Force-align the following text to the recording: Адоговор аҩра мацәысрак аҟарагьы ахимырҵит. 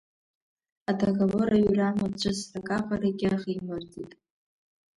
Адоговор 0.89 1.47
аҩра 1.55 1.97
мацәысрак 1.97 2.69
аҟарагьы 2.77 3.27
ахимырҵит. 3.35 4.11